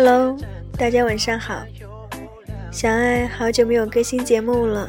[0.00, 0.38] Hello，
[0.78, 1.66] 大家晚上好。
[2.70, 4.88] 小爱好久没有更新节目了，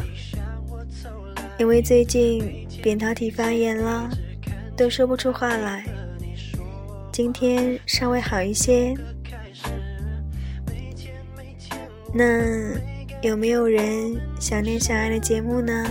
[1.58, 4.08] 因为最近扁桃体发炎了，
[4.78, 5.84] 都说不出话来。
[7.12, 8.94] 今天稍微好一些。
[12.14, 12.24] 那
[13.24, 15.88] 有没有人想念小爱的节目呢？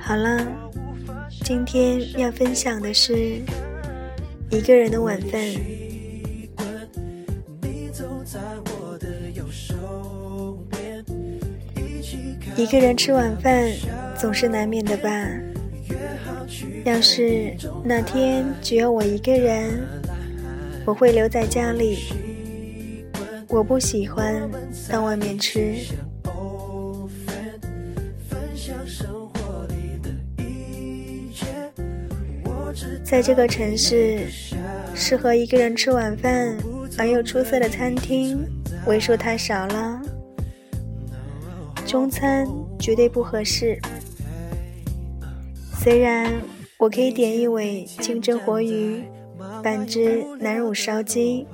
[0.00, 0.61] 好了，
[1.54, 3.42] 今天要分享的是
[4.48, 5.38] 一个人的晚饭。
[12.56, 13.70] 一个人吃晚饭
[14.18, 15.28] 总是难免的吧？
[16.86, 19.86] 要是那天只有我一个人，
[20.86, 22.14] 我会留在家里。
[23.48, 24.50] 我不喜欢
[24.88, 25.74] 到外面吃。
[33.12, 34.20] 在这个城市，
[34.94, 36.56] 适合一个人吃晚饭
[36.96, 38.42] 而又出色的餐厅
[38.86, 40.00] 为数太少了。
[41.84, 43.78] 中餐绝对不合适。
[45.78, 46.32] 虽然
[46.78, 49.04] 我可以点一尾清蒸活鱼、
[49.62, 51.46] 半只南乳烧鸡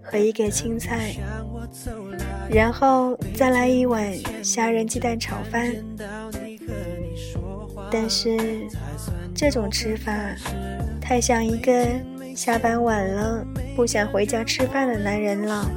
[0.00, 1.14] 和一个青菜，
[2.48, 4.10] 然后再来一碗
[4.42, 5.74] 虾仁鸡蛋炒饭，
[7.90, 8.66] 但是
[9.34, 10.10] 这种吃法。
[11.12, 11.86] 太像一个
[12.34, 13.46] 下班晚了
[13.76, 15.70] 不想回家吃饭的男人了。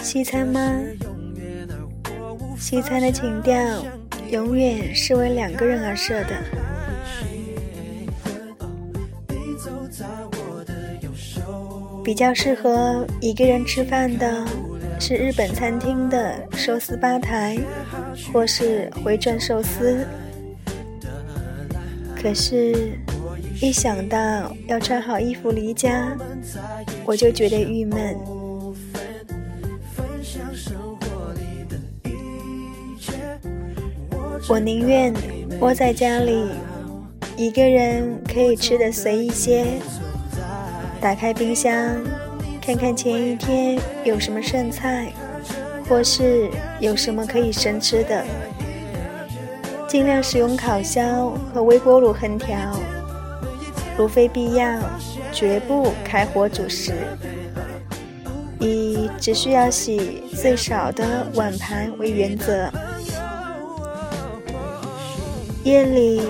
[0.00, 0.80] 西餐吗？
[2.56, 3.84] 西餐的情调
[4.30, 6.36] 永远是为两个人而设的。
[12.04, 14.46] 比较适合一个人吃饭的
[15.00, 17.58] 是日本餐厅的寿司吧台。
[18.32, 20.04] 或是回转寿司，
[22.22, 22.98] 可是，
[23.62, 26.14] 一想到要穿好衣服离家，
[27.04, 28.14] 我就觉得郁闷。
[34.48, 35.14] 我宁愿
[35.60, 36.44] 窝在家里，
[37.36, 39.64] 一个人可以吃的随意些，
[41.00, 41.72] 打开冰箱，
[42.60, 45.10] 看看前一天有什么剩菜。
[45.88, 46.48] 或是
[46.78, 48.24] 有什么可以生吃的，
[49.90, 52.56] 尽量使用烤箱和微波炉烹调，
[53.98, 54.78] 如非必要，
[55.32, 56.92] 绝不开火煮食。
[58.60, 62.70] 以只需要洗最少的碗盘为原则。
[65.64, 66.22] 夜里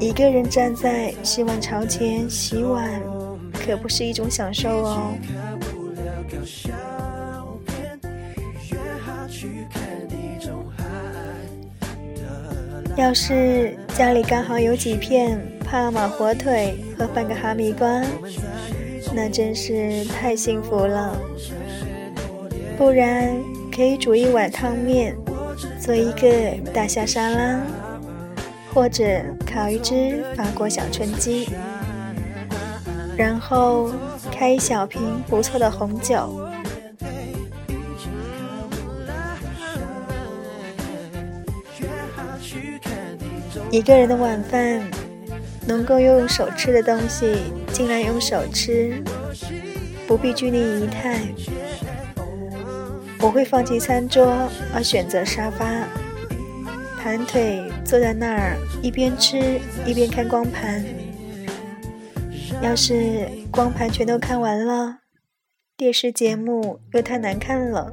[0.00, 2.98] 一个人站在洗碗槽前洗碗，
[3.52, 5.12] 可不是一种享受哦。
[12.94, 18.02] 要是家里刚好有几片帕玛火腿和半个哈密瓜，
[19.14, 21.16] 那真是太幸福了。
[22.76, 23.34] 不然
[23.74, 25.16] 可以煮一碗汤面，
[25.80, 26.28] 做一个
[26.72, 27.60] 大虾沙拉，
[28.74, 29.04] 或者
[29.46, 31.48] 烤一只法国小春鸡，
[33.16, 33.90] 然后
[34.30, 36.38] 开一小瓶不错的红酒。
[43.72, 44.82] 一个人的晚饭，
[45.66, 49.02] 能够用手吃的东西尽量用手吃，
[50.06, 51.18] 不必拘泥仪态。
[53.18, 55.88] 我会放弃餐桌而选择沙发，
[57.00, 60.84] 盘腿坐在那儿，一边吃一边看光盘。
[62.60, 64.98] 要是光盘全都看完了，
[65.78, 67.90] 电视节目又太难看了，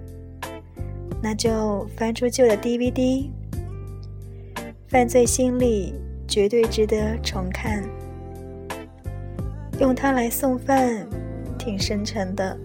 [1.23, 3.30] 那就翻出旧的 DVD。
[4.89, 5.94] 犯罪心理
[6.27, 7.88] 绝对值得重看，
[9.80, 11.07] 用它来送饭，
[11.59, 12.57] 挺深沉的。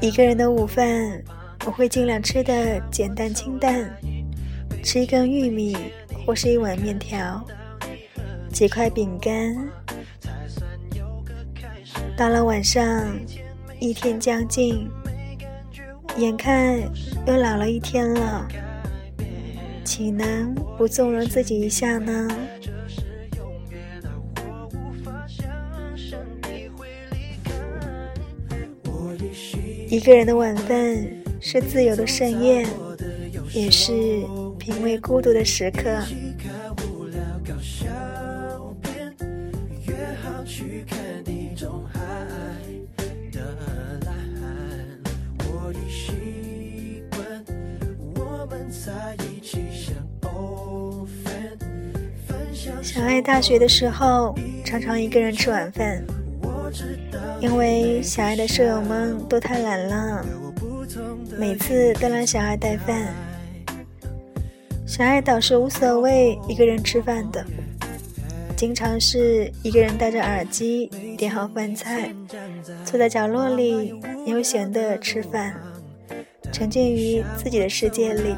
[0.00, 1.22] 一个人的午饭，
[1.66, 3.88] 我会尽量吃的简单清淡，
[4.82, 5.76] 吃一根玉米
[6.26, 7.46] 或是一碗面条，
[8.52, 9.56] 几块饼干。
[12.16, 13.08] 到了晚上，
[13.78, 14.90] 一天将近。
[16.16, 16.80] 眼看
[17.26, 18.48] 又老了一天了，
[19.84, 22.28] 岂能不纵容自己一下呢？
[29.88, 30.96] 一个人的晚饭
[31.40, 32.66] 是自由的盛宴，
[33.54, 33.92] 也是
[34.58, 36.02] 品味孤独的时刻。
[52.82, 56.02] 小爱大学的时候，常常一个人吃晚饭，
[57.40, 60.26] 因为小爱的舍友们都太懒了，
[61.38, 63.14] 每次都让小爱带饭。
[64.86, 67.44] 小爱倒是无所谓一个人吃饭的，
[68.56, 70.86] 经常是一个人戴着耳机，
[71.16, 72.12] 点好饭菜，
[72.84, 73.94] 坐在角落里
[74.26, 75.54] 悠闲的吃饭，
[76.50, 78.34] 沉浸于自己的世界里。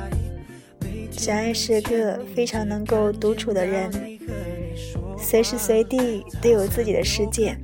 [1.21, 3.91] 小爱是个非常能够独处的人，
[5.19, 7.55] 随时随地都有自己的世界。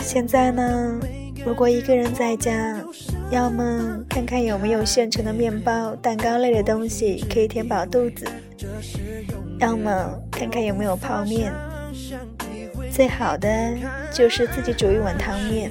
[0.00, 0.98] 现在呢，
[1.44, 2.84] 如果一个人在家，
[3.30, 8.26] 要么看看有没有现成的面包、蛋糕类的东西可以填饱肚子，
[9.60, 11.52] 要么看看有没有泡面。
[12.90, 13.48] 最好的
[14.12, 15.70] 就是自己煮一碗汤面。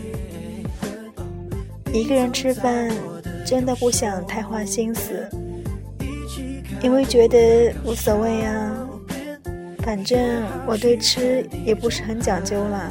[1.91, 2.89] 一个人吃饭。
[3.45, 5.30] 真的不想太花心思，
[6.81, 8.89] 因为觉得无所谓啊，
[9.80, 12.89] 反正我对吃也不是很讲究啦。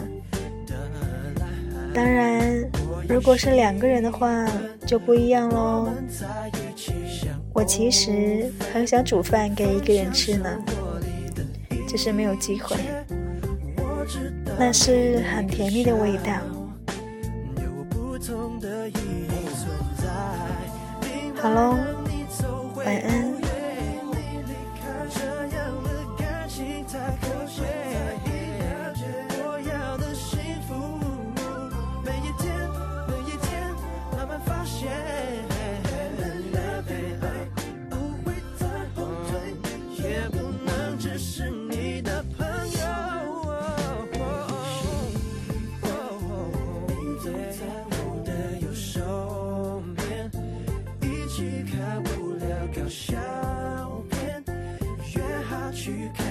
[1.92, 2.64] 当然，
[3.08, 4.46] 如果是两个人的话
[4.86, 5.88] 就不一样喽。
[7.52, 10.48] 我其实很想煮饭给一个人吃呢，
[11.88, 12.76] 只是没有机会。
[14.56, 16.32] 那是很甜蜜的味道。
[21.42, 21.76] 好喽，
[22.74, 23.34] 晚安。
[52.88, 54.44] 小小片
[55.14, 56.23] 约好去看